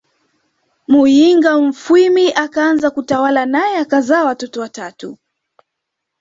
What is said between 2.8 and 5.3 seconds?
kutawala nae akazaa watoto watatu